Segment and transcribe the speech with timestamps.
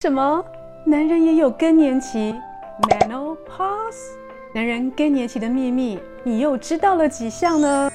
[0.00, 0.44] 什么？
[0.86, 2.32] 男人也有更年期
[2.88, 4.12] ？Menopause？
[4.54, 7.90] 男人更年期的秘密，你又知道了几项呢？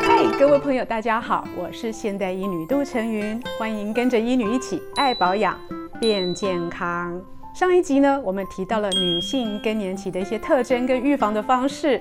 [0.00, 5.54] 嗨，各位朋友，大家好，我是现代医女杜成云，欢迎跟着医女一起爱保养
[6.00, 7.20] 变健康。
[7.58, 12.00] 上一集呢，我们提到了女性更年期的一些特征跟预防的方式。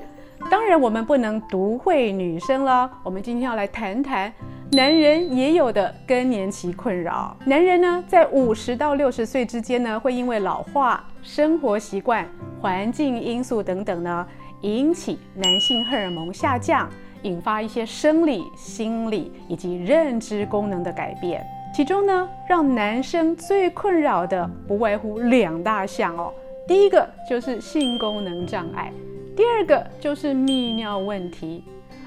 [0.51, 2.87] 当然，我们不能独会女生了。
[3.01, 4.31] 我们今天要来谈谈
[4.73, 7.35] 男人也有的更年期困扰。
[7.43, 12.23] 男人呢，在五十到六十岁之间呢，会因为老化、生活习惯、
[12.61, 14.27] 环境因素等等呢，
[14.61, 16.87] 引起男性荷尔蒙下降，
[17.23, 21.43] 引发一些生理、心理以及认知功能的改变。
[21.77, 26.33] 其中呢，让男生最困扰的不外乎两大项哦。
[26.67, 28.91] 第一个就是性功能障碍，
[29.35, 31.63] 第二个就是泌尿问题。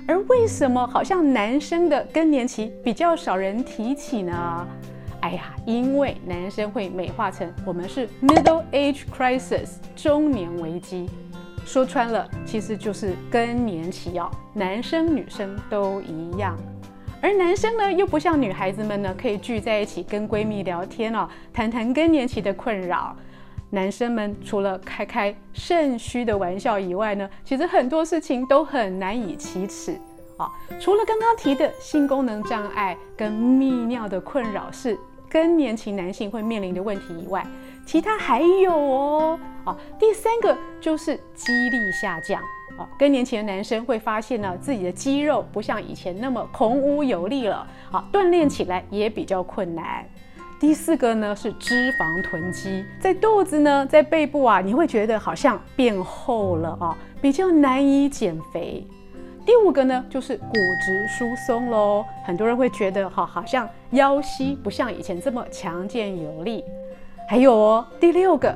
[0.09, 4.67] 而为什么好像男生的更年期比较少人提起呢？
[5.21, 11.09] 哎呀，因为男生会美化成我们是 middle age crisis 中年危机，
[11.65, 16.59] 说穿了其实就是更年期哦，男生女生都一样。
[17.23, 23.15] 而男生呢，又不像女孩子们呢，可以聚在一起跟闺蜜聊天哦，谈谈更年期的困扰。
[23.73, 30.01] 男生们除了开开肾虚的玩笑以外呢，其实很多事情都很难以启齿
[30.39, 30.49] 啊。
[30.81, 34.99] 除了刚刚提的性功能障碍跟泌尿的困扰是
[35.29, 37.47] 更年期男性会面临的问题以外，
[37.87, 39.39] 其他还有哦。
[39.65, 42.43] 啊，第三个就是肌力下降。
[42.99, 50.05] 更年期的男生会发现呢，自己的肌肉不像以前那么孔武有力了，啊，锻炼起来也比较困难。
[50.61, 58.87] 第四个呢是脂肪囤积，在肚子呢，在背部啊，你会觉得好像变厚了啊，比较难以减肥。
[59.47, 66.63] 第五个呢就是骨质疏松喽，很多人会觉得哈，好像腰膝不像以前这么强健有力。
[67.27, 68.51] 还有哦，第六个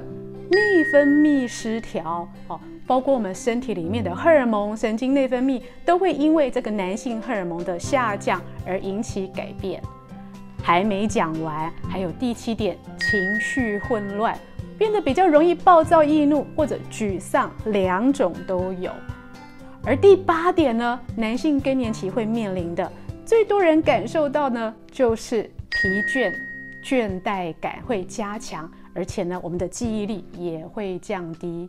[0.51, 2.61] 内分泌失调哦。
[2.87, 9.83] 包括我们身体里面的荷尔蒙、神经内分泌都会因为这个男性荷尔蒙的下降而引起改变。
[10.63, 14.39] 还没讲完，还有第七点，情绪混乱，
[14.79, 18.91] 变得比较容易暴躁易怒或者沮丧，两种都有。
[19.85, 22.91] 而第八点呢，男性更年期会面临的
[23.27, 26.33] 最多人感受到呢，就是疲倦、
[26.83, 31.69] 倦怠感会加强，而且呢，我们的记忆力也会降低。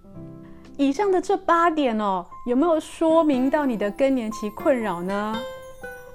[0.78, 5.34] 以上的这八点哦，有没有说明到你的更年期困扰呢？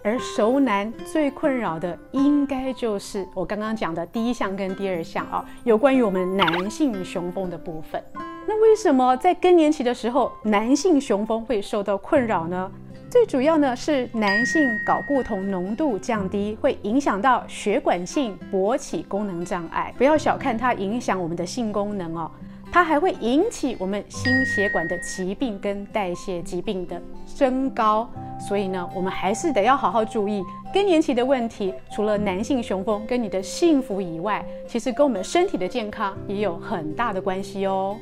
[0.03, 8.03] 而熟男最困扰的，应该就是我刚刚讲的第一项跟第二项啊，有关于我们男性雄风的部分。
[8.47, 12.71] 那为什么在更年期的时候，男性雄风会受到困扰呢？
[13.11, 19.93] 最主要呢是男性睾固酮浓度降低，会影响到血管性勃起功能障碍。
[19.97, 22.31] 不要小看它影响我们的性功能哦。
[22.73, 28.09] 它还会引起我们心血管的疾病跟代谢疾病的升高，
[28.39, 30.41] 所以呢，我们还是得要好好注意
[30.73, 31.75] 更年期的问题。
[31.91, 37.97] 除了男性雄风跟你的幸福以外，其实跟我们身体的健康也有很大的关系哦。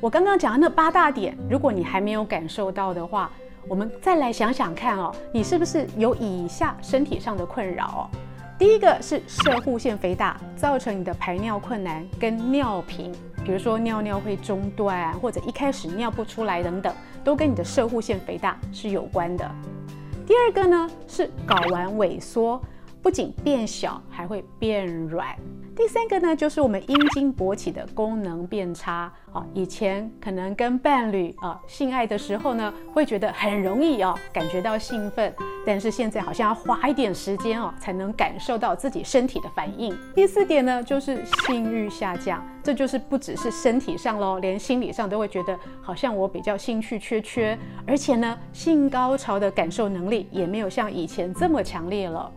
[0.00, 3.30] 我刚刚讲的那八大点，如果你还没有感受到的话，
[3.68, 8.02] 我们再来想想看哦，你是不是有以下身体上的困扰哦？
[8.58, 13.12] 第一个是射护腺肥大，造成你的排尿困难跟尿频。
[13.44, 19.48] 比如说尿尿会中断，或者一开始尿不出来等等，都跟你的射护腺肥大是有关的。
[20.26, 22.60] 第二个呢是睾丸萎缩，
[23.02, 25.36] 不仅变小，还会变软。
[25.76, 29.44] 第三个呢，就是我们阴茎勃起的功能变差啊。
[29.52, 35.34] 以前可能跟伴侣啊性爱的时候呢，会觉得很容易啊感觉到兴奋，
[35.66, 39.96] 但是现在好像要花一点时间哦，才能感受到自己身体的反应。
[40.14, 52.30] 第四点呢，就是性欲下降，这就是不只是身体上喽，连心理上都会觉得好像我比较兴趣缺缺，而且呢，性高潮的感受能力也没有像以前这么强烈了。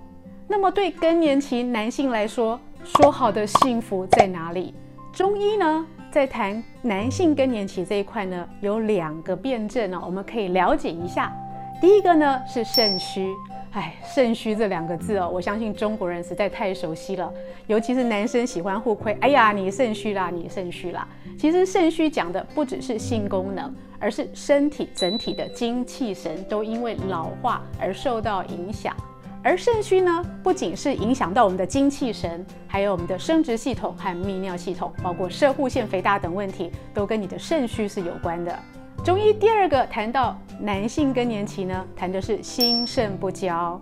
[0.50, 2.57] 那么对更年期男性来说，
[2.95, 4.74] 说好的幸福在哪里？
[5.12, 11.31] 中医呢，在谈男性更年期这一块呢，有两个辨证呢，我们可以了解一下。
[11.81, 13.36] 第一个呢是肾虚，
[13.74, 17.31] 哎，肾虚这两个字哦，我相信中国人实在太熟悉了，
[17.68, 21.06] 尤其是男生喜欢互亏，哎呀，你肾虚啦，你肾虚啦。
[21.38, 28.95] 其实肾虚讲的不只是性功能，而是身体整体的精气神都因为老化而受到影响。
[29.48, 38.60] 而肾虚呢，不仅是影响到我们的精气神，还有我们的生殖系统和泌尿系统，包括射护腺肥大等问题，都跟你的肾虚是有关的。
[39.06, 43.80] 中医第二个谈到男性更年期呢，谈的是心肾不交，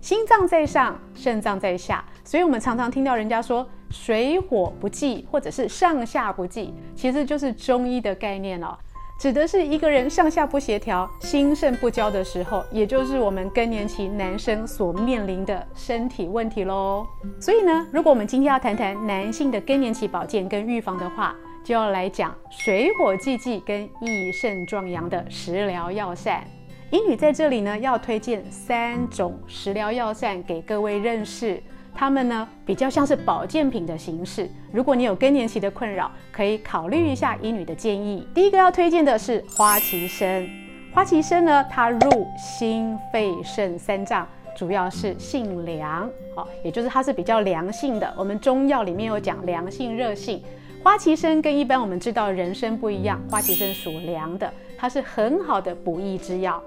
[0.00, 8.76] 心脏在上，肾脏在下，所以我们常常听到人家说水火不济，或者是上下不济，其实就是中医的概念哦。
[9.16, 17.06] 指的是一个人上下不协调、心肾不交的时候，也就是我们更年期男生所面临的身体问题喽。
[17.40, 26.44] 所以呢，如果我们今天要谈谈男性的更年期保健跟预防的话，就要来讲水火既济跟益肾壮阳的食疗药膳。
[26.90, 31.62] 英女在这里呢，要推荐三种食疗药膳给各位认识。
[31.94, 34.50] 它们呢，比较像是保健品的形式。
[34.72, 38.26] 如果你有更年期的困扰，可以考虑一下医女的建议。
[38.34, 40.46] 第一个要推荐的是花旗参。
[40.92, 44.26] 花旗参呢，它入心肺肾三脏，
[44.56, 48.12] 主要是性凉，好，也就是它是比较凉性的。
[48.16, 50.42] 我们中药里面有讲凉性、热性。
[50.82, 56.62] 花旗参跟一般我们知道人参不一样，花旗参属凉的，它是很好的补益之药。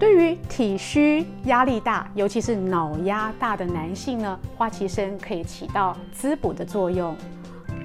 [0.00, 7.14] 对于体虚、压力大，尤其是脑压大的男性呢，花旗参可以起到滋补的作用。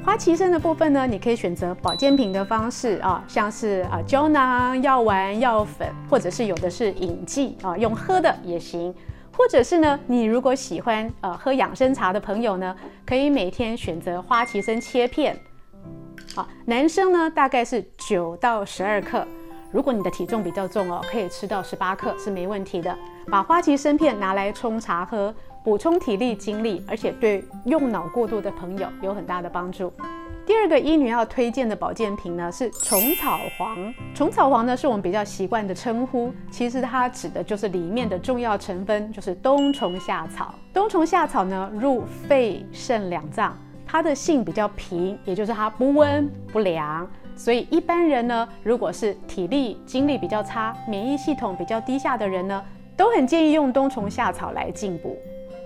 [0.02, 8.96] 花旗参的部分呢，你可以选择保健品的方式啊，像是啊胶囊、药丸、药粉，或者是有的是饮剂啊，用喝的也行。
[9.38, 12.74] 或者是呢，你如果喜欢呃喝养生茶的朋友呢，
[13.06, 15.38] 可以每天选择花旗参切片。
[16.36, 19.28] 啊，男生呢大概是九到十二克。
[19.76, 22.98] 如果你的体重比较重哦，可以吃到十八克是没问题的。
[23.30, 25.36] 把花旗参片拿来冲茶喝，
[25.66, 29.92] 补充体力精力，而且对用脑过度的朋友有很大的帮助。
[30.46, 33.94] 第二个医女要推荐的保健品呢是虫草黄。
[34.14, 40.56] 虫草黄呢是我们比较习惯的称呼，其实它指的就是里面的重要成分，就是冬虫夏草。
[40.74, 47.06] 冬虫夏草呢入肺肾两脏，它的性比较平，也就是它不温不凉。
[47.36, 52.64] 所以一般人呢，如果是体力精力比较差、免疫系统比较低下的人呢，
[52.96, 55.18] 都很建议用冬虫夏草来进补。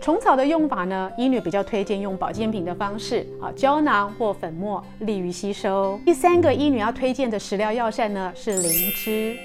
[0.01, 5.99] 虫草的用法呢，医女比较推荐用保健品的方式啊，胶囊或粉末，利于吸收。
[6.05, 9.37] 第三个医女要推荐的食疗药膳呢是灵芝。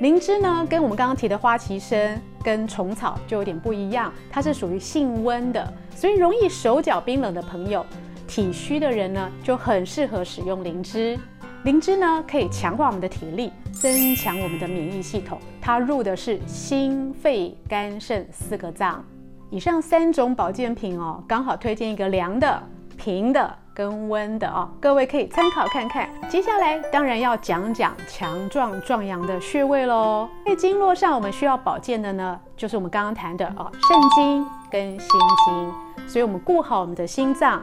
[0.00, 7.84] 灵芝呢，跟我们刚刚提的花旗参跟虫草就有点不一样，它是属于性温的，所以容易手脚冰冷的朋友、
[8.26, 11.18] 体虚的人呢，就很适合使用灵芝。
[11.64, 15.38] 灵芝呢，可以强化我们的体力，增强我们的免疫系统。
[15.60, 19.04] 它入的是心、肺、肝、肾四个脏。
[19.50, 22.62] 以上三种保健品哦，刚好推荐一个凉的、
[22.96, 26.08] 平的跟温的哦，各位可以参考看看。
[26.28, 30.28] 接下来当然要讲讲强壮壮阳的穴位喽。
[30.46, 35.08] 在经络上，我们需要保健的呢，就是我们刚刚谈的哦，肾经跟心
[35.44, 36.08] 经。
[36.08, 37.60] 所以我们顾好我们的心脏，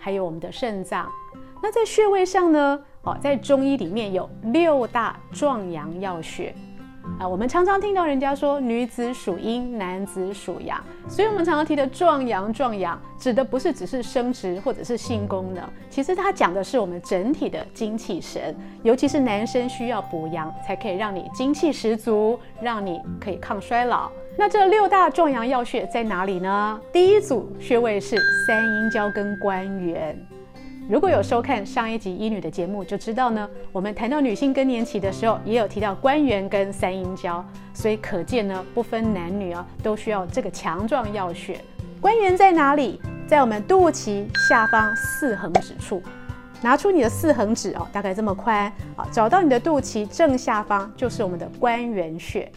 [0.00, 1.06] 还有我们的肾脏。
[1.64, 2.78] 那在穴位上呢？
[3.04, 6.54] 哦，在中医里面有六大壮阳要穴
[7.18, 7.26] 啊。
[7.26, 10.78] 我们常常听到人家说女子属阴，男子属阳，
[11.08, 24.10] 所以我们常常提的壮阳壮阳，指的不是只是生殖或者是性功能，其实它讲的是我们整体的精气神，尤其是男生需要补阳，才可以让你精气十足，让你可以抗衰老。
[24.36, 26.78] 那这六大壮阳要穴在哪里呢？
[26.92, 30.14] 第一组穴位是三阴交跟关元。
[30.86, 37.42] 如果有收看上一集医女的节目，就知道呢，我们谈到女性更年期的时候，也有提到关元跟三阴交，
[37.72, 41.58] 所以可见呢，不分男女啊，都需要这个强壮要穴。
[42.02, 43.00] 关元在哪里？
[43.26, 46.02] 在我们肚脐下方四横指处。
[46.60, 52.50] 拿出你的四横指哦，大概这么宽啊，找到你的肚脐正下方就是我们的关元穴。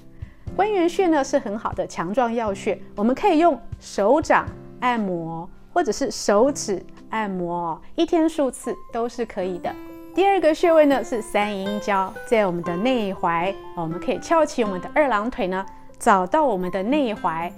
[0.54, 4.46] 关元穴呢是很好的强壮要穴，我们可以用手掌
[4.82, 6.86] 按摩，或者是手指。
[7.10, 9.74] 按摩一天数次都是可以的。
[10.14, 15.64] 第二个穴位呢是三阴交，在我们的内踝，我们可以翘起我们的二郎腿呢，
[16.00, 17.52] 找到我们的内踝，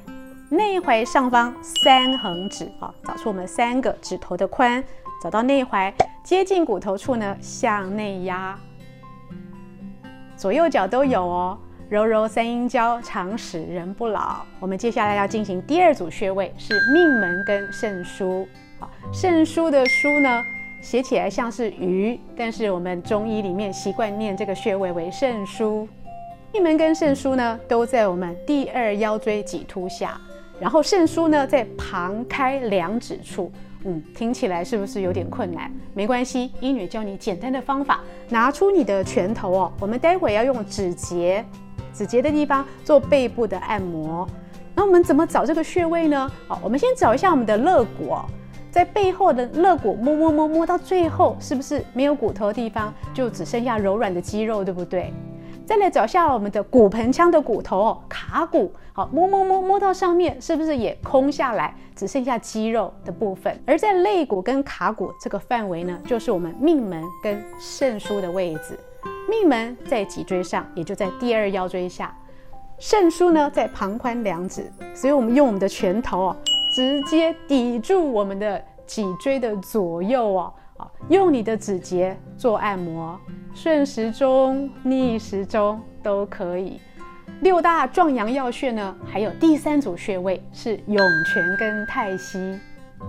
[0.50, 4.84] 内踝上方三横指啊，找出我们三个指头的宽，
[5.24, 8.60] 找到内踝接近骨头处呢，向内压，
[10.36, 14.42] 左右脚都有哦，揉揉三阴交，长使人不老。
[14.60, 18.46] 我们接下来要进行第二组穴位是命门跟肾腧。
[19.12, 20.44] 肾腧的腧呢，
[20.82, 25.88] 写起来像是鱼，但是我们中医里面习惯念这个穴位为肾腧。
[26.54, 30.20] 命门跟肾腧呢，都在我们第二腰椎棘突下，
[30.60, 33.52] 然后肾腧呢在旁开两指处。
[33.86, 35.72] 嗯，听起来是不是有点困难？
[35.94, 41.46] 没关系，医女教你简单的方法，拿出你的拳头哦，我们待会要用指节，
[41.94, 44.28] 指节的地方做背部的按摩。
[44.76, 46.30] 那我们怎么找这个穴位呢？
[46.48, 48.18] 好，我们先找一下我们的肋骨。
[48.72, 55.12] 在背后的肋骨摸摸摸摸到最后，是不是没有骨头的地方就只剩下柔软的肌肉，对不对？
[55.66, 63.56] 再来找下我们的骨盆腔的骨头哦，卡骨，好，摸摸摸摸到上面，是不是也空下来，只剩下肌肉的部分？
[63.68, 68.80] 而在肋骨跟卡骨这个范围呢，就是我们命门跟肾腧的位置。
[69.30, 72.08] 命门在脊椎上，也就在第二腰椎下；
[72.80, 74.72] 肾腧呢，在旁宽两指。
[74.96, 76.36] 所以，我们用我们的拳头哦，
[76.80, 83.20] 直接抵住我们的脊椎的左右哦，啊，用你的指节做按摩。
[83.54, 86.80] 顺时钟、逆时钟都可以。
[87.42, 92.58] 六大壮阳要穴呢，还有第三组穴位是涌泉跟太溪。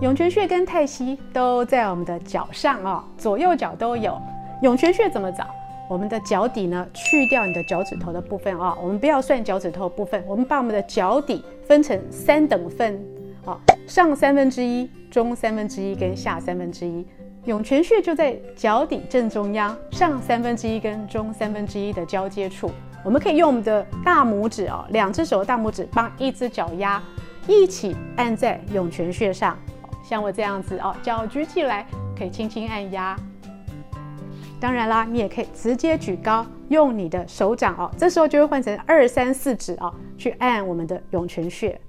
[0.01, 4.21] 涌泉穴跟太溪都在我们的脚上哦，左右脚都有。
[4.61, 5.47] 涌泉穴怎么找？
[5.89, 13.01] 我们的脚底呢，去掉你的脚趾头的部分啊、我们不要算脚趾头部分，我们把我们的脚底分成三等份
[13.45, 17.05] 啊、哦，上三分之一、中三分之一跟下三分之一。
[17.45, 22.69] 涌泉穴就在脚底正中央，上三分之一跟中三分之一的交接处。
[23.03, 27.01] 我们可以用我们的大拇指哦，两只手的大拇指帮一只脚丫
[27.47, 29.57] 一起按在涌泉穴上，
[30.03, 33.17] 像我这样子哦，脚举起来可以轻轻按压。
[34.59, 41.81] 当然啦，你也可以直接举高，用你的手掌哦，这时候就会换成二三四指哦，去按我们的涌泉穴。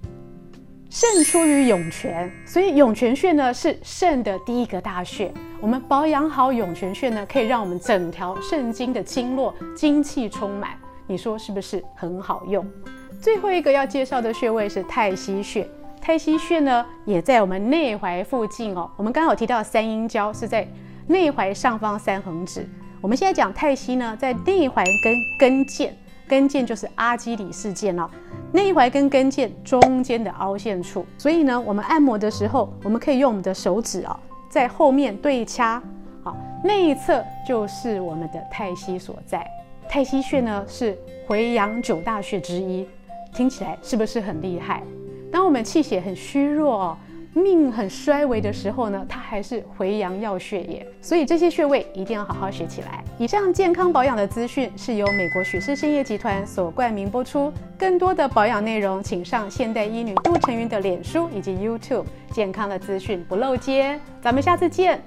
[0.94, 5.32] 肾出于涌泉，所以涌泉穴呢是肾的第一个大穴。
[5.58, 10.72] 我们保养好涌泉穴呢，可以让我们整条肾经的经络精气充满。
[11.06, 12.70] 你说是不是很好用？
[13.18, 15.66] 最后一个要介绍的穴位是太溪穴。
[15.98, 18.90] 太溪穴呢也在我们内踝附近哦。
[18.98, 20.68] 我们刚好提到三阴交是在
[21.06, 22.68] 内踝上方三横指。
[23.00, 25.88] 我们现在讲太溪呢，在内踝跟跟腱，
[26.32, 28.08] 跟腱就是阿基里氏腱哦。
[28.52, 35.82] 内踝跟跟腱中间的凹陷处，所以呢，我们按摩的时候，我们可以用我们的手指啊，在后面对掐，
[36.22, 36.34] 好，
[36.64, 39.46] 内侧就是我们的太溪所在。
[39.90, 40.96] 太溪穴呢是
[41.26, 42.88] 回阳九大穴之一，
[43.34, 44.82] 听起来是不是很厉害？
[45.30, 46.96] 当我们气血很虚弱哦。
[47.34, 53.02] 命很衰微的时候呢，它还是回阳要穴耶，所以这些穴位一定要好好学起来。
[53.18, 63.98] 以上健康保养的资讯是由美国许氏兴业集团所冠名播出，更多的保养内容，请上现代医女杜成云的脸书以及 YouTube，健康的资讯不漏接。
[64.20, 65.00] 咱们下次见。